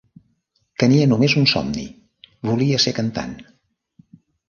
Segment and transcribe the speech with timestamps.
[0.83, 1.85] Tenia només un somni:
[2.53, 3.41] volia ser cantant.